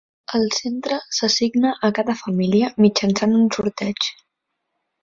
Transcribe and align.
El 0.37 0.45
centre 0.59 0.97
s'assigna 1.17 1.75
a 1.89 1.91
cada 2.01 2.17
família 2.25 2.73
mitjançant 2.87 3.39
un 3.43 3.49
sorteig. 3.61 4.15